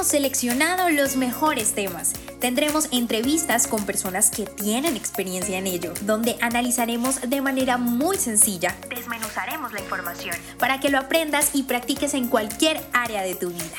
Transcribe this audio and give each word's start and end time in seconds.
Hemos 0.00 0.12
seleccionado 0.12 0.88
los 0.88 1.16
mejores 1.16 1.74
temas. 1.74 2.14
Tendremos 2.40 2.88
entrevistas 2.90 3.66
con 3.66 3.84
personas 3.84 4.30
que 4.30 4.46
tienen 4.46 4.96
experiencia 4.96 5.58
en 5.58 5.66
ello, 5.66 5.92
donde 6.06 6.38
analizaremos 6.40 7.20
de 7.28 7.42
manera 7.42 7.76
muy 7.76 8.16
sencilla, 8.16 8.74
desmenuzaremos 8.88 9.74
la 9.74 9.80
información 9.80 10.34
para 10.58 10.80
que 10.80 10.88
lo 10.88 10.96
aprendas 10.96 11.50
y 11.52 11.64
practiques 11.64 12.14
en 12.14 12.28
cualquier 12.28 12.80
área 12.94 13.20
de 13.20 13.34
tu 13.34 13.50
vida. 13.50 13.76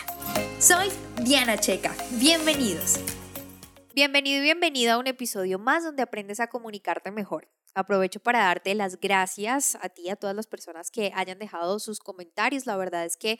Soy 0.59 0.89
Diana 1.23 1.57
Checa. 1.57 1.95
Bienvenidos. 2.11 2.99
Bienvenido 3.95 4.41
y 4.41 4.44
bienvenida 4.44 4.94
a 4.94 4.97
un 4.99 5.08
episodio 5.08 5.58
más 5.58 5.83
donde 5.83 6.03
aprendes 6.03 6.39
a 6.39 6.45
comunicarte 6.45 7.09
mejor. 7.09 7.49
Aprovecho 7.73 8.19
para 8.19 8.44
darte 8.44 8.75
las 8.75 8.99
gracias 8.99 9.75
a 9.81 9.89
ti 9.89 10.03
y 10.03 10.09
a 10.09 10.17
todas 10.17 10.35
las 10.35 10.45
personas 10.45 10.91
que 10.91 11.11
hayan 11.16 11.39
dejado 11.39 11.80
sus 11.80 11.99
comentarios. 11.99 12.67
La 12.67 12.77
verdad 12.77 13.05
es 13.05 13.17
que 13.17 13.39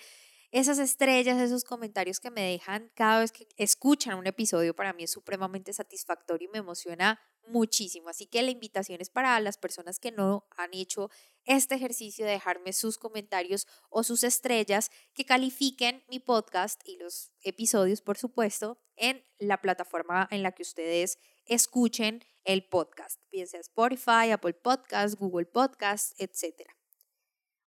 esas 0.52 0.80
estrellas, 0.80 1.40
esos 1.41 1.64
comentarios 1.64 2.20
que 2.20 2.30
me 2.30 2.41
dejan 2.41 2.91
cada 2.94 3.22
vez 3.22 3.32
que 3.32 3.48
escuchan 3.55 4.18
un 4.18 4.28
episodio, 4.28 4.76
para 4.76 4.94
mí 4.94 5.04
es 5.04 5.12
supremamente 5.12 5.72
satisfactorio 5.72 6.50
y 6.50 6.52
me 6.52 6.60
emociona 6.60 7.20
muchísimo. 7.48 8.10
Así 8.10 8.27
que 8.27 8.41
la 8.41 8.52
invitación 8.52 9.00
es 9.02 9.10
para 9.10 9.40
las 9.40 9.58
personas 9.58 9.98
que 9.98 10.12
no 10.12 10.48
han 10.58 10.74
hecho 10.74 11.10
este 11.46 11.76
ejercicio 11.76 12.26
de 12.26 12.32
dejarme 12.32 12.74
sus 12.74 12.98
comentarios 12.98 13.66
o 13.90 14.04
sus 14.04 14.24
estrellas, 14.24 14.91
que 15.13 15.26
califiquen 15.26 16.04
mi 16.10 16.20
podcast 16.20 16.82
y 16.86 16.98
los 16.98 17.32
episodios, 17.41 18.02
por 18.02 18.18
supuesto, 18.18 18.77
en 18.96 19.26
la 19.40 19.62
plataforma 19.62 20.27
en 20.32 20.43
la 20.43 20.52
que 20.52 20.63
ustedes 20.63 21.18
escuchen 21.46 22.24
el 22.43 22.68
podcast, 22.68 23.21
bien 23.32 23.48
sea 23.48 23.60
Spotify, 23.60 24.32
Apple 24.32 24.54
Podcast, 24.54 25.15
Google 25.15 25.46
Podcast, 25.46 26.13
etcétera. 26.20 26.80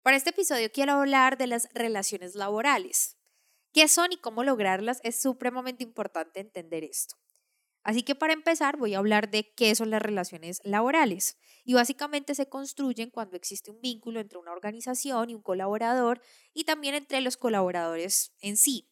Para 0.05 0.19
este 0.19 0.31
episodio 0.31 0.71
quiero 0.71 0.93
hablar 0.93 1.39
de 1.39 1.47
las 1.47 1.67
relaciones 1.73 2.35
laborales. 2.35 3.17
¿Qué 3.73 3.89
son 3.89 4.13
y 4.13 4.19
cómo 4.19 4.45
lograrlas? 4.45 5.01
Es 5.03 5.19
supremamente 5.19 5.83
importante 5.83 6.41
entender 6.41 6.85
esto. 6.85 7.17
Así 7.83 8.03
que 8.03 8.15
para 8.15 8.35
empezar 8.35 8.77
voy 8.77 8.93
a 8.93 8.99
hablar 8.99 9.31
de 9.31 9.55
qué 9.55 9.75
son 9.75 9.89
las 9.89 10.03
relaciones 10.03 10.61
laborales. 10.63 11.39
Y 11.65 11.73
básicamente 11.73 12.35
se 12.35 12.51
construyen 12.51 13.09
cuando 13.09 13.39
existe 13.39 13.71
un 13.71 13.81
vínculo 13.81 14.21
entre 14.21 14.37
una 14.37 14.53
organización 14.53 15.31
y 15.31 15.35
un 15.35 15.41
colaborador 15.41 16.21
y 16.53 16.65
también 16.65 16.95
entre 16.95 17.23
los 17.23 17.39
colaboradores 17.39 18.35
en 18.43 18.59
sí. 18.59 18.91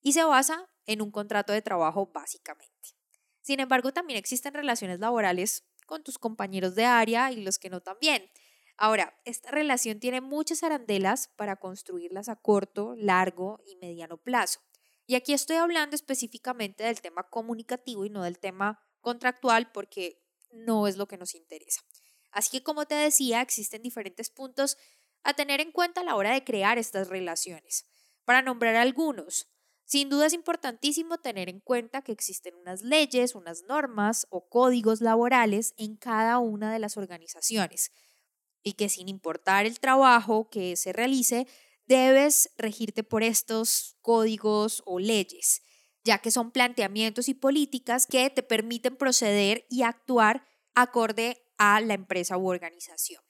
Y 0.00 0.12
se 0.12 0.24
basa 0.24 0.70
en 0.86 1.02
un 1.02 1.10
contrato 1.10 1.52
de 1.52 1.60
trabajo 1.60 2.10
básicamente. 2.14 2.96
Sin 3.42 3.60
embargo, 3.60 3.92
también 3.92 4.18
existen 4.18 4.54
relaciones 4.54 5.00
laborales 5.00 5.66
con 5.84 6.02
tus 6.02 6.16
compañeros 6.16 6.74
de 6.74 6.86
área 6.86 7.30
y 7.30 7.42
los 7.42 7.58
que 7.58 7.68
no 7.68 7.82
también. 7.82 8.30
Ahora, 8.78 9.18
esta 9.24 9.50
relación 9.50 10.00
tiene 10.00 10.20
muchas 10.20 10.62
arandelas 10.62 11.28
para 11.36 11.56
construirlas 11.56 12.28
a 12.28 12.36
corto, 12.36 12.94
largo 12.96 13.60
y 13.66 13.76
mediano 13.76 14.18
plazo. 14.18 14.60
Y 15.06 15.14
aquí 15.14 15.32
estoy 15.32 15.56
hablando 15.56 15.96
específicamente 15.96 16.84
del 16.84 17.00
tema 17.00 17.22
comunicativo 17.30 18.04
y 18.04 18.10
no 18.10 18.22
del 18.22 18.38
tema 18.38 18.80
contractual 19.00 19.70
porque 19.72 20.22
no 20.50 20.88
es 20.88 20.96
lo 20.96 21.06
que 21.06 21.16
nos 21.16 21.34
interesa. 21.34 21.80
Así 22.32 22.50
que 22.50 22.62
como 22.62 22.86
te 22.86 22.96
decía, 22.96 23.40
existen 23.40 23.82
diferentes 23.82 24.30
puntos 24.30 24.76
a 25.22 25.32
tener 25.32 25.60
en 25.60 25.72
cuenta 25.72 26.02
a 26.02 26.04
la 26.04 26.16
hora 26.16 26.32
de 26.32 26.44
crear 26.44 26.76
estas 26.76 27.08
relaciones. 27.08 27.86
Para 28.24 28.42
nombrar 28.42 28.76
algunos, 28.76 29.48
sin 29.84 30.10
duda 30.10 30.26
es 30.26 30.32
importantísimo 30.32 31.18
tener 31.18 31.48
en 31.48 31.60
cuenta 31.60 32.02
que 32.02 32.12
existen 32.12 32.54
unas 32.56 32.82
leyes, 32.82 33.34
unas 33.34 33.62
normas 33.62 34.26
o 34.28 34.48
códigos 34.48 35.00
laborales 35.00 35.72
en 35.78 35.96
cada 35.96 36.38
una 36.40 36.72
de 36.72 36.80
las 36.80 36.96
organizaciones 36.96 37.92
y 38.66 38.72
que 38.72 38.88
sin 38.88 39.08
importar 39.08 39.64
el 39.64 39.78
trabajo 39.78 40.50
que 40.50 40.74
se 40.74 40.92
realice, 40.92 41.46
debes 41.86 42.50
regirte 42.58 43.04
por 43.04 43.22
estos 43.22 43.96
códigos 44.02 44.82
o 44.86 44.98
leyes, 44.98 45.62
ya 46.02 46.18
que 46.18 46.32
son 46.32 46.50
planteamientos 46.50 47.28
y 47.28 47.34
políticas 47.34 48.08
que 48.08 48.28
te 48.28 48.42
permiten 48.42 48.96
proceder 48.96 49.66
y 49.70 49.82
actuar 49.82 50.44
acorde 50.74 51.46
a 51.58 51.80
la 51.80 51.94
empresa 51.94 52.36
u 52.38 52.48
organización. 52.48 53.22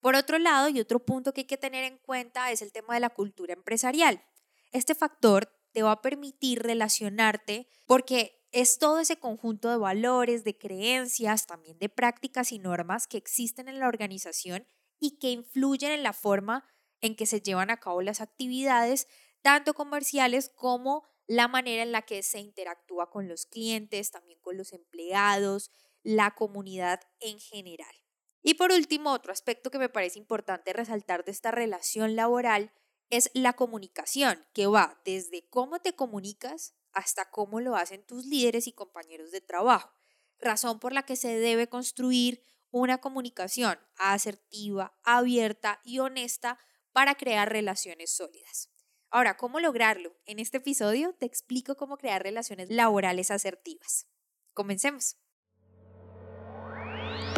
Por 0.00 0.14
otro 0.14 0.38
lado, 0.38 0.68
y 0.68 0.80
otro 0.80 1.02
punto 1.02 1.32
que 1.32 1.40
hay 1.40 1.46
que 1.46 1.56
tener 1.56 1.84
en 1.84 1.96
cuenta 1.96 2.52
es 2.52 2.60
el 2.60 2.70
tema 2.70 2.92
de 2.92 3.00
la 3.00 3.08
cultura 3.08 3.54
empresarial. 3.54 4.22
Este 4.70 4.94
factor 4.94 5.50
te 5.72 5.82
va 5.82 5.92
a 5.92 6.02
permitir 6.02 6.62
relacionarte 6.62 7.68
porque 7.86 8.37
es 8.52 8.78
todo 8.78 9.00
ese 9.00 9.18
conjunto 9.18 9.70
de 9.70 9.76
valores, 9.76 10.44
de 10.44 10.56
creencias, 10.56 11.46
también 11.46 11.78
de 11.78 11.88
prácticas 11.88 12.52
y 12.52 12.58
normas 12.58 13.06
que 13.06 13.18
existen 13.18 13.68
en 13.68 13.78
la 13.78 13.88
organización 13.88 14.66
y 14.98 15.18
que 15.18 15.30
influyen 15.30 15.92
en 15.92 16.02
la 16.02 16.12
forma 16.12 16.64
en 17.00 17.14
que 17.14 17.26
se 17.26 17.40
llevan 17.40 17.70
a 17.70 17.78
cabo 17.78 18.02
las 18.02 18.20
actividades, 18.20 19.06
tanto 19.42 19.74
comerciales 19.74 20.48
como 20.48 21.04
la 21.26 21.46
manera 21.46 21.82
en 21.82 21.92
la 21.92 22.02
que 22.02 22.22
se 22.22 22.40
interactúa 22.40 23.10
con 23.10 23.28
los 23.28 23.46
clientes, 23.46 24.10
también 24.10 24.40
con 24.40 24.56
los 24.56 24.72
empleados, 24.72 25.70
la 26.02 26.34
comunidad 26.34 27.00
en 27.20 27.38
general. 27.38 27.94
Y 28.42 28.54
por 28.54 28.72
último, 28.72 29.12
otro 29.12 29.30
aspecto 29.30 29.70
que 29.70 29.78
me 29.78 29.90
parece 29.90 30.18
importante 30.18 30.72
resaltar 30.72 31.24
de 31.24 31.32
esta 31.32 31.50
relación 31.50 32.16
laboral 32.16 32.72
es 33.10 33.30
la 33.34 33.52
comunicación, 33.54 34.46
que 34.54 34.66
va 34.66 35.00
desde 35.04 35.46
cómo 35.48 35.80
te 35.80 35.94
comunicas 35.94 36.74
hasta 36.92 37.30
cómo 37.30 37.60
lo 37.60 37.76
hacen 37.76 38.04
tus 38.04 38.26
líderes 38.26 38.66
y 38.66 38.72
compañeros 38.72 39.30
de 39.30 39.40
trabajo, 39.40 39.92
razón 40.38 40.78
por 40.80 40.92
la 40.92 41.04
que 41.04 41.16
se 41.16 41.38
debe 41.38 41.68
construir 41.68 42.42
una 42.70 42.98
comunicación 42.98 43.78
asertiva, 43.96 44.98
abierta 45.02 45.80
y 45.84 46.00
honesta 46.00 46.58
para 46.92 47.14
crear 47.14 47.50
relaciones 47.50 48.10
sólidas. 48.10 48.70
Ahora, 49.10 49.36
¿cómo 49.36 49.58
lograrlo? 49.58 50.16
En 50.26 50.38
este 50.38 50.58
episodio 50.58 51.14
te 51.14 51.24
explico 51.24 51.76
cómo 51.76 51.96
crear 51.96 52.22
relaciones 52.22 52.68
laborales 52.70 53.30
asertivas. 53.30 54.06
Comencemos. 54.52 55.16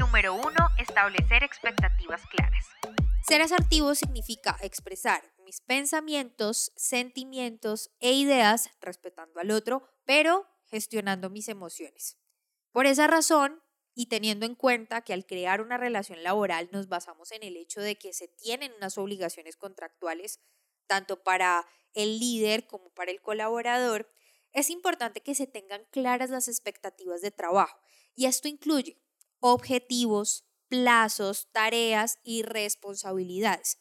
Número 0.00 0.34
1. 0.34 0.50
Establecer 0.78 1.44
expectativas 1.44 2.22
claras. 2.26 2.66
Ser 3.22 3.42
asertivo 3.42 3.94
significa 3.94 4.56
expresar 4.62 5.22
mis 5.50 5.62
pensamientos, 5.62 6.72
sentimientos 6.76 7.90
e 7.98 8.12
ideas 8.12 8.70
respetando 8.80 9.40
al 9.40 9.50
otro, 9.50 9.82
pero 10.04 10.46
gestionando 10.66 11.28
mis 11.28 11.48
emociones. 11.48 12.18
Por 12.70 12.86
esa 12.86 13.08
razón, 13.08 13.60
y 13.92 14.06
teniendo 14.06 14.46
en 14.46 14.54
cuenta 14.54 15.00
que 15.00 15.12
al 15.12 15.26
crear 15.26 15.60
una 15.60 15.76
relación 15.76 16.22
laboral 16.22 16.68
nos 16.70 16.86
basamos 16.86 17.32
en 17.32 17.42
el 17.42 17.56
hecho 17.56 17.80
de 17.80 17.98
que 17.98 18.12
se 18.12 18.28
tienen 18.28 18.72
unas 18.74 18.96
obligaciones 18.96 19.56
contractuales, 19.56 20.38
tanto 20.86 21.24
para 21.24 21.66
el 21.94 22.20
líder 22.20 22.68
como 22.68 22.90
para 22.90 23.10
el 23.10 23.20
colaborador, 23.20 24.08
es 24.52 24.70
importante 24.70 25.20
que 25.20 25.34
se 25.34 25.48
tengan 25.48 25.84
claras 25.90 26.30
las 26.30 26.46
expectativas 26.46 27.22
de 27.22 27.32
trabajo. 27.32 27.76
Y 28.14 28.26
esto 28.26 28.46
incluye 28.46 29.02
objetivos, 29.40 30.44
plazos, 30.68 31.48
tareas 31.50 32.20
y 32.22 32.42
responsabilidades. 32.44 33.80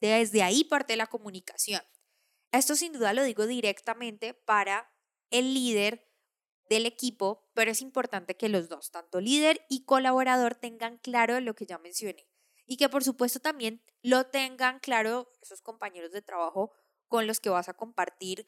Desde 0.00 0.42
ahí 0.42 0.64
parte 0.64 0.96
la 0.96 1.06
comunicación. 1.06 1.82
Esto 2.52 2.74
sin 2.74 2.92
duda 2.92 3.12
lo 3.12 3.22
digo 3.22 3.46
directamente 3.46 4.34
para 4.34 4.90
el 5.30 5.54
líder 5.54 6.08
del 6.68 6.86
equipo, 6.86 7.50
pero 7.54 7.70
es 7.70 7.82
importante 7.82 8.36
que 8.36 8.48
los 8.48 8.68
dos, 8.68 8.90
tanto 8.90 9.20
líder 9.20 9.64
y 9.68 9.84
colaborador, 9.84 10.54
tengan 10.54 10.98
claro 10.98 11.38
lo 11.40 11.54
que 11.54 11.66
ya 11.66 11.78
mencioné 11.78 12.28
y 12.66 12.76
que 12.76 12.88
por 12.88 13.02
supuesto 13.02 13.40
también 13.40 13.82
lo 14.00 14.26
tengan 14.26 14.78
claro 14.78 15.32
esos 15.42 15.60
compañeros 15.60 16.12
de 16.12 16.22
trabajo 16.22 16.72
con 17.08 17.26
los 17.26 17.40
que 17.40 17.50
vas 17.50 17.68
a 17.68 17.74
compartir 17.74 18.46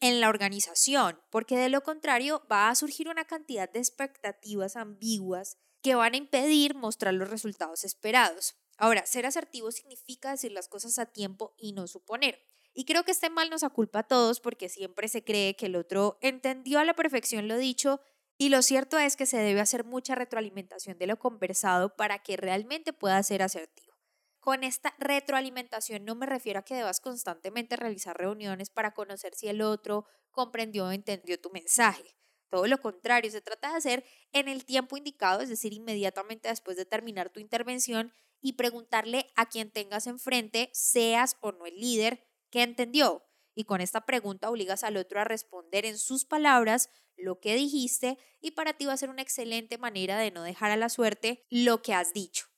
en 0.00 0.20
la 0.20 0.28
organización, 0.28 1.18
porque 1.30 1.56
de 1.56 1.70
lo 1.70 1.82
contrario 1.82 2.46
va 2.52 2.68
a 2.68 2.74
surgir 2.74 3.08
una 3.08 3.24
cantidad 3.24 3.70
de 3.70 3.78
expectativas 3.78 4.76
ambiguas 4.76 5.56
que 5.82 5.94
van 5.94 6.12
a 6.12 6.18
impedir 6.18 6.74
mostrar 6.74 7.14
los 7.14 7.30
resultados 7.30 7.84
esperados. 7.84 8.54
Ahora, 8.76 9.06
ser 9.06 9.26
asertivo 9.26 9.70
significa 9.70 10.30
decir 10.30 10.52
las 10.52 10.68
cosas 10.68 10.98
a 10.98 11.06
tiempo 11.06 11.54
y 11.56 11.72
no 11.72 11.86
suponer. 11.86 12.40
Y 12.72 12.84
creo 12.84 13.04
que 13.04 13.12
este 13.12 13.30
mal 13.30 13.50
nos 13.50 13.62
aculpa 13.62 14.00
a 14.00 14.08
todos 14.08 14.40
porque 14.40 14.68
siempre 14.68 15.08
se 15.08 15.22
cree 15.22 15.54
que 15.54 15.66
el 15.66 15.76
otro 15.76 16.18
entendió 16.20 16.80
a 16.80 16.84
la 16.84 16.94
perfección 16.94 17.46
lo 17.46 17.56
dicho 17.56 18.00
y 18.36 18.48
lo 18.48 18.62
cierto 18.62 18.98
es 18.98 19.14
que 19.14 19.26
se 19.26 19.36
debe 19.36 19.60
hacer 19.60 19.84
mucha 19.84 20.16
retroalimentación 20.16 20.98
de 20.98 21.06
lo 21.06 21.18
conversado 21.18 21.94
para 21.94 22.18
que 22.18 22.36
realmente 22.36 22.92
pueda 22.92 23.22
ser 23.22 23.42
asertivo. 23.42 23.94
Con 24.40 24.64
esta 24.64 24.92
retroalimentación 24.98 26.04
no 26.04 26.16
me 26.16 26.26
refiero 26.26 26.58
a 26.58 26.64
que 26.64 26.74
debas 26.74 27.00
constantemente 27.00 27.76
realizar 27.76 28.16
reuniones 28.16 28.70
para 28.70 28.92
conocer 28.92 29.34
si 29.34 29.46
el 29.46 29.62
otro 29.62 30.04
comprendió 30.32 30.86
o 30.86 30.90
entendió 30.90 31.40
tu 31.40 31.50
mensaje. 31.50 32.16
Todo 32.50 32.66
lo 32.66 32.78
contrario, 32.78 33.30
se 33.30 33.40
trata 33.40 33.70
de 33.70 33.76
hacer 33.76 34.04
en 34.32 34.48
el 34.48 34.64
tiempo 34.64 34.96
indicado, 34.96 35.40
es 35.40 35.48
decir, 35.48 35.72
inmediatamente 35.72 36.48
después 36.48 36.76
de 36.76 36.84
terminar 36.84 37.30
tu 37.30 37.40
intervención 37.40 38.12
y 38.44 38.52
preguntarle 38.52 39.32
a 39.36 39.46
quien 39.46 39.70
tengas 39.70 40.06
enfrente, 40.06 40.68
seas 40.74 41.38
o 41.40 41.52
no 41.52 41.64
el 41.64 41.76
líder, 41.76 42.28
qué 42.50 42.62
entendió. 42.62 43.24
Y 43.54 43.64
con 43.64 43.80
esta 43.80 44.04
pregunta 44.04 44.50
obligas 44.50 44.84
al 44.84 44.98
otro 44.98 45.18
a 45.18 45.24
responder 45.24 45.86
en 45.86 45.96
sus 45.96 46.26
palabras 46.26 46.90
lo 47.16 47.40
que 47.40 47.54
dijiste 47.54 48.18
y 48.42 48.50
para 48.50 48.74
ti 48.74 48.84
va 48.84 48.92
a 48.92 48.98
ser 48.98 49.08
una 49.08 49.22
excelente 49.22 49.78
manera 49.78 50.18
de 50.18 50.30
no 50.30 50.42
dejar 50.42 50.70
a 50.70 50.76
la 50.76 50.90
suerte 50.90 51.46
lo 51.48 51.80
que 51.80 51.94
has 51.94 52.12
dicho, 52.12 52.48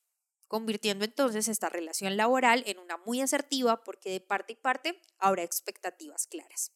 convirtiendo 0.49 1.05
entonces 1.05 1.47
esta 1.47 1.69
relación 1.69 2.17
laboral 2.17 2.65
en 2.67 2.81
una 2.81 2.97
muy 2.97 3.21
asertiva 3.21 3.85
porque 3.85 4.11
de 4.11 4.21
parte 4.21 4.55
y 4.55 4.57
parte 4.57 5.01
habrá 5.21 5.45
expectativas 5.45 6.27
claras. 6.27 6.73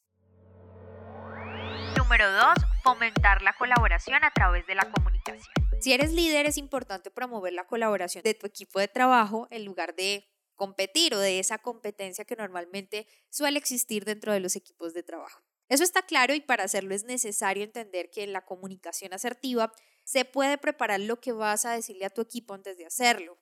Número 1.98 2.30
2. 2.32 2.42
Fomentar 2.84 3.42
la 3.42 3.54
colaboración 3.54 4.22
a 4.22 4.30
través 4.30 4.64
de 4.68 4.76
la 4.76 4.88
comunicación. 4.88 5.59
Si 5.80 5.94
eres 5.94 6.12
líder 6.12 6.44
es 6.44 6.58
importante 6.58 7.10
promover 7.10 7.54
la 7.54 7.66
colaboración 7.66 8.22
de 8.22 8.34
tu 8.34 8.46
equipo 8.46 8.78
de 8.78 8.88
trabajo 8.88 9.48
en 9.50 9.64
lugar 9.64 9.94
de 9.94 10.28
competir 10.54 11.14
o 11.14 11.18
de 11.18 11.38
esa 11.38 11.56
competencia 11.56 12.26
que 12.26 12.36
normalmente 12.36 13.06
suele 13.30 13.58
existir 13.58 14.04
dentro 14.04 14.30
de 14.34 14.40
los 14.40 14.56
equipos 14.56 14.92
de 14.92 15.02
trabajo. 15.02 15.40
Eso 15.70 15.82
está 15.82 16.02
claro 16.02 16.34
y 16.34 16.42
para 16.42 16.64
hacerlo 16.64 16.94
es 16.94 17.04
necesario 17.04 17.64
entender 17.64 18.10
que 18.10 18.24
en 18.24 18.34
la 18.34 18.44
comunicación 18.44 19.14
asertiva 19.14 19.72
se 20.04 20.26
puede 20.26 20.58
preparar 20.58 21.00
lo 21.00 21.18
que 21.18 21.32
vas 21.32 21.64
a 21.64 21.72
decirle 21.72 22.04
a 22.04 22.10
tu 22.10 22.20
equipo 22.20 22.52
antes 22.52 22.76
de 22.76 22.84
hacerlo. 22.84 23.38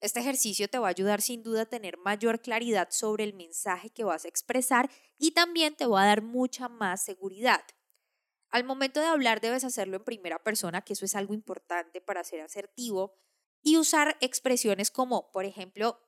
Este 0.00 0.20
ejercicio 0.20 0.68
te 0.68 0.78
va 0.78 0.86
a 0.86 0.90
ayudar 0.90 1.20
sin 1.20 1.42
duda 1.42 1.62
a 1.62 1.66
tener 1.66 1.98
mayor 1.98 2.40
claridad 2.40 2.88
sobre 2.92 3.24
el 3.24 3.34
mensaje 3.34 3.90
que 3.90 4.04
vas 4.04 4.24
a 4.24 4.28
expresar 4.28 4.88
y 5.18 5.32
también 5.32 5.74
te 5.74 5.86
va 5.86 6.04
a 6.04 6.06
dar 6.06 6.22
mucha 6.22 6.68
más 6.68 7.04
seguridad. 7.04 7.64
Al 8.50 8.64
momento 8.64 9.00
de 9.00 9.06
hablar 9.06 9.40
debes 9.40 9.64
hacerlo 9.64 9.96
en 9.96 10.04
primera 10.04 10.42
persona, 10.42 10.82
que 10.82 10.94
eso 10.94 11.04
es 11.04 11.14
algo 11.14 11.34
importante 11.34 12.00
para 12.00 12.24
ser 12.24 12.40
asertivo, 12.40 13.14
y 13.62 13.76
usar 13.76 14.16
expresiones 14.20 14.90
como, 14.90 15.30
por 15.30 15.44
ejemplo, 15.44 16.00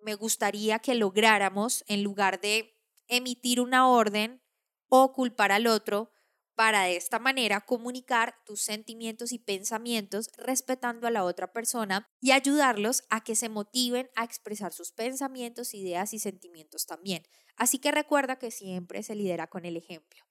me 0.00 0.14
gustaría 0.14 0.78
que 0.78 0.94
lográramos, 0.94 1.84
en 1.88 2.02
lugar 2.02 2.40
de 2.40 2.74
emitir 3.08 3.60
una 3.60 3.88
orden 3.88 4.42
o 4.88 5.12
culpar 5.12 5.52
al 5.52 5.66
otro, 5.66 6.10
para 6.54 6.84
de 6.84 6.96
esta 6.96 7.18
manera 7.18 7.60
comunicar 7.60 8.34
tus 8.46 8.62
sentimientos 8.62 9.30
y 9.32 9.38
pensamientos 9.38 10.30
respetando 10.38 11.06
a 11.06 11.10
la 11.10 11.22
otra 11.22 11.52
persona 11.52 12.08
y 12.18 12.30
ayudarlos 12.30 13.04
a 13.10 13.22
que 13.22 13.36
se 13.36 13.50
motiven 13.50 14.10
a 14.16 14.24
expresar 14.24 14.72
sus 14.72 14.90
pensamientos, 14.92 15.74
ideas 15.74 16.14
y 16.14 16.18
sentimientos 16.18 16.86
también. 16.86 17.24
Así 17.56 17.78
que 17.78 17.92
recuerda 17.92 18.38
que 18.38 18.50
siempre 18.50 19.02
se 19.02 19.14
lidera 19.14 19.48
con 19.48 19.66
el 19.66 19.76
ejemplo. 19.76 20.24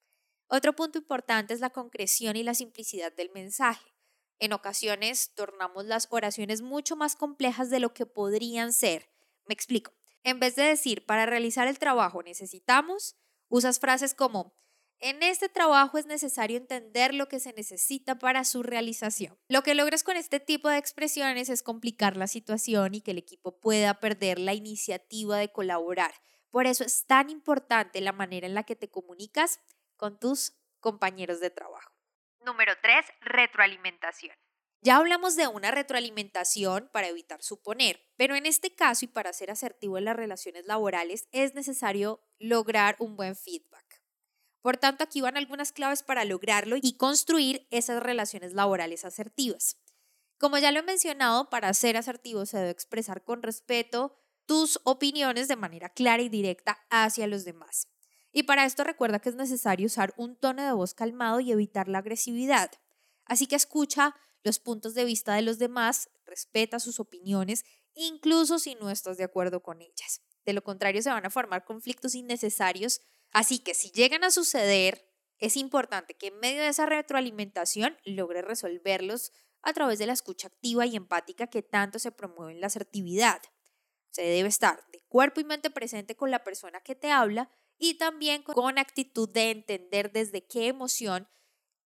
Otro 0.47 0.73
punto 0.73 0.99
importante 0.99 1.53
es 1.53 1.59
la 1.59 1.69
concreción 1.69 2.35
y 2.35 2.43
la 2.43 2.53
simplicidad 2.53 3.11
del 3.13 3.31
mensaje. 3.31 3.93
En 4.39 4.53
ocasiones 4.53 5.33
tornamos 5.33 5.85
las 5.85 6.07
oraciones 6.11 6.61
mucho 6.61 6.95
más 6.95 7.15
complejas 7.15 7.69
de 7.69 7.79
lo 7.79 7.93
que 7.93 8.05
podrían 8.05 8.73
ser 8.73 9.09
me 9.45 9.53
explico. 9.53 9.93
En 10.23 10.39
vez 10.39 10.55
de 10.55 10.63
decir, 10.63 11.05
para 11.05 11.25
realizar 11.25 11.67
el 11.67 11.79
trabajo 11.79 12.23
necesitamos, 12.23 13.15
usas 13.47 13.79
frases 13.79 14.13
como, 14.13 14.55
en 14.99 15.21
este 15.23 15.49
trabajo 15.49 15.97
es 15.97 16.05
necesario 16.05 16.57
entender 16.57 17.13
lo 17.13 17.27
que 17.27 17.39
se 17.39 17.53
necesita 17.53 18.17
para 18.17 18.43
su 18.45 18.63
realización. 18.63 19.37
Lo 19.49 19.61
que 19.61 19.75
logras 19.75 20.03
con 20.03 20.17
este 20.17 20.39
tipo 20.39 20.69
de 20.69 20.77
expresiones 20.77 21.49
es 21.49 21.63
complicar 21.63 22.17
la 22.17 22.27
situación 22.27 22.95
y 22.95 23.01
que 23.01 23.11
el 23.11 23.17
equipo 23.17 23.59
pueda 23.59 23.99
perder 23.99 24.39
la 24.39 24.53
iniciativa 24.53 25.37
de 25.37 25.51
colaborar. 25.51 26.13
Por 26.49 26.65
eso 26.65 26.85
es 26.85 27.05
tan 27.05 27.29
importante 27.29 27.99
la 27.99 28.13
manera 28.13 28.47
en 28.47 28.55
la 28.55 28.63
que 28.63 28.77
te 28.77 28.89
comunicas 28.89 29.59
con 29.97 30.19
tus 30.19 30.53
compañeros 30.79 31.39
de 31.39 31.49
trabajo. 31.49 31.91
Número 32.39 32.73
3. 32.81 33.05
Retroalimentación. 33.21 34.35
Ya 34.81 34.97
hablamos 34.97 35.35
de 35.35 35.47
una 35.47 35.71
retroalimentación 35.71 36.89
para 36.93 37.07
evitar 37.07 37.41
suponer, 37.41 38.05
pero 38.17 38.35
en 38.35 38.45
este 38.45 38.75
caso 38.75 39.05
y 39.05 39.07
para 39.07 39.33
ser 39.33 39.49
asertivo 39.49 39.97
en 39.97 40.05
las 40.05 40.15
relaciones 40.15 40.67
laborales 40.67 41.27
es 41.31 41.55
necesario 41.55 42.21
lograr 42.37 42.95
un 42.99 43.15
buen 43.15 43.35
feedback. 43.35 44.03
Por 44.61 44.77
tanto, 44.77 45.03
aquí 45.03 45.21
van 45.21 45.37
algunas 45.37 45.71
claves 45.71 46.03
para 46.03 46.23
lograrlo 46.23 46.75
y 46.79 46.97
construir 46.97 47.67
esas 47.71 48.01
relaciones 48.01 48.53
laborales 48.53 49.05
asertivas. 49.05 49.77
Como 50.37 50.57
ya 50.57 50.71
lo 50.71 50.81
he 50.81 50.83
mencionado, 50.83 51.49
para 51.49 51.73
ser 51.73 51.97
asertivo 51.97 52.45
se 52.45 52.57
debe 52.57 52.69
expresar 52.69 53.23
con 53.23 53.41
respeto 53.41 54.15
tus 54.45 54.79
opiniones 54.83 55.47
de 55.47 55.55
manera 55.55 55.89
clara 55.89 56.21
y 56.21 56.29
directa 56.29 56.85
hacia 56.89 57.25
los 57.25 57.45
demás. 57.45 57.87
Y 58.37 58.43
para 58.43 58.65
esto 58.65 58.83
recuerda 58.83 59.19
que 59.19 59.29
es 59.29 59.35
necesario 59.35 59.85
usar 59.85 60.13
un 60.17 60.35
tono 60.35 60.61
de 60.61 60.73
voz 60.73 60.93
calmado 60.93 61.39
y 61.39 61.53
evitar 61.53 61.87
la 61.87 61.99
agresividad. 61.99 62.69
Así 63.23 63.47
que 63.47 63.55
escucha 63.55 64.13
los 64.43 64.59
puntos 64.59 64.93
de 64.93 65.05
vista 65.05 65.35
de 65.35 65.41
los 65.41 65.57
demás, 65.57 66.09
respeta 66.25 66.81
sus 66.81 66.99
opiniones, 66.99 67.63
incluso 67.93 68.59
si 68.59 68.75
no 68.75 68.89
estás 68.89 69.15
de 69.15 69.23
acuerdo 69.23 69.63
con 69.63 69.81
ellas. 69.81 70.19
De 70.43 70.51
lo 70.51 70.65
contrario, 70.65 71.01
se 71.01 71.11
van 71.11 71.25
a 71.25 71.29
formar 71.29 71.63
conflictos 71.63 72.13
innecesarios. 72.13 72.99
Así 73.31 73.59
que 73.59 73.73
si 73.73 73.89
llegan 73.91 74.25
a 74.25 74.31
suceder, 74.31 75.09
es 75.37 75.55
importante 75.55 76.13
que 76.15 76.27
en 76.27 76.39
medio 76.39 76.61
de 76.61 76.67
esa 76.67 76.85
retroalimentación 76.85 77.95
logre 78.03 78.41
resolverlos 78.41 79.31
a 79.61 79.71
través 79.71 79.97
de 79.97 80.07
la 80.07 80.13
escucha 80.13 80.49
activa 80.49 80.85
y 80.85 80.97
empática 80.97 81.47
que 81.47 81.63
tanto 81.63 81.99
se 81.99 82.11
promueve 82.11 82.51
en 82.51 82.59
la 82.59 82.67
asertividad. 82.67 83.41
Se 84.09 84.23
debe 84.23 84.49
estar 84.49 84.85
de 84.91 85.05
cuerpo 85.07 85.39
y 85.39 85.45
mente 85.45 85.69
presente 85.69 86.17
con 86.17 86.31
la 86.31 86.43
persona 86.43 86.81
que 86.81 86.95
te 86.95 87.11
habla 87.11 87.49
y 87.77 87.95
también 87.95 88.43
con 88.43 88.77
actitud 88.77 89.29
de 89.29 89.51
entender 89.51 90.11
desde 90.11 90.45
qué 90.45 90.67
emoción 90.67 91.27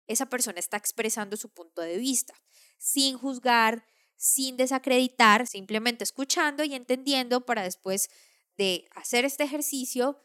esa 0.08 0.28
persona 0.28 0.60
está 0.60 0.78
expresando 0.78 1.38
su 1.38 1.50
punto 1.50 1.82
de 1.82 1.98
vista 1.98 2.34
sin 2.80 3.18
juzgar, 3.18 3.86
sin 4.16 4.58
desacreditar, 4.58 5.46
simplemente 5.46 6.04
escuchando 6.04 6.64
y 6.64 6.74
entendiendo 6.74 7.46
para 7.46 7.64
después 7.64 8.10
de 8.58 8.90
hacer 8.96 9.26
este 9.26 9.44
ejercicio, 9.44 10.20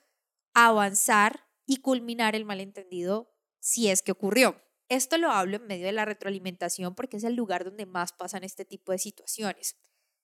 avanzar 0.55 1.47
y 1.67 1.79
culminar 1.79 2.35
el 2.35 2.45
malentendido 2.45 3.31
si 3.59 3.89
es 3.89 4.03
que 4.03 4.13
ocurrió. 4.13 4.61
Esto 4.89 5.19
lo 5.19 5.31
hablo 5.31 5.57
en 5.57 5.67
medio 5.67 5.87
de 5.87 5.93
la 5.93 6.05
retroalimentación 6.05 6.95
porque 6.95 7.17
es 7.17 7.25
el 7.25 7.35
lugar 7.35 7.65
donde 7.65 7.87
más 7.87 8.13
pasan 8.13 8.45
este 8.45 8.65
tipo 8.65 8.93
de 8.93 8.99
situaciones. 8.99 9.77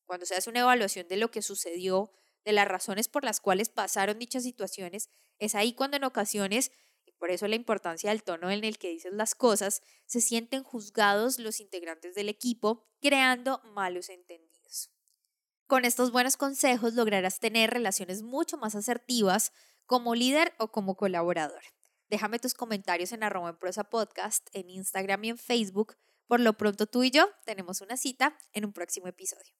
Cuando 0.05 0.27
se 0.27 0.35
hace 0.35 0.51
una 0.51 0.61
evaluación 0.61 1.09
de 1.09 1.17
lo 1.17 1.31
que 1.31 1.43
sucedió, 1.43 2.13
de 2.45 2.53
las 2.53 2.69
razones 2.69 3.09
por 3.09 3.25
las 3.25 3.41
cuales 3.41 3.69
pasaron 3.69 4.19
dichas 4.19 4.43
situaciones, 4.43 5.09
es 5.39 5.55
ahí 5.55 5.73
cuando 5.75 5.97
en 5.97 6.05
ocasiones 6.05 6.73
por 7.21 7.31
eso 7.31 7.47
la 7.47 7.55
importancia 7.55 8.11
del 8.11 8.23
tono 8.23 8.51
en 8.51 8.65
el 8.65 8.79
que 8.79 8.89
dices 8.89 9.13
las 9.13 9.35
cosas, 9.35 9.83
se 10.07 10.23
sienten 10.23 10.65
juzgados 10.65 11.39
los 11.39 11.61
integrantes 11.61 12.15
del 12.15 12.31
equipo, 12.31 12.89
creando 13.01 13.61
malos 13.75 14.09
entendidos. 14.09 14.91
Con 15.67 15.85
estos 15.85 16.13
buenos 16.13 16.39
consejos 16.39 16.95
lograrás 16.95 17.39
tener 17.39 17.71
relaciones 17.71 18.23
mucho 18.23 18.57
más 18.57 18.75
asertivas 18.75 19.53
como 19.85 20.15
líder 20.15 20.55
o 20.59 20.73
como 20.73 20.97
colaborador. 20.97 21.63
Déjame 22.09 22.39
tus 22.39 22.55
comentarios 22.55 23.13
en 23.13 23.23
arroba 23.23 23.51
en 23.51 23.59
prosa 23.59 23.85
podcast, 23.85 24.49
en 24.55 24.71
Instagram 24.71 25.23
y 25.25 25.29
en 25.29 25.39
Facebook. 25.39 25.97
Por 26.27 26.41
lo 26.41 26.55
pronto 26.55 26.87
tú 26.87 27.05
y 27.05 27.11
yo 27.11 27.29
tenemos 27.45 27.83
una 27.83 27.99
cita 27.99 28.37
en 28.53 28.65
un 28.65 28.73
próximo 28.73 29.09
episodio. 29.09 29.60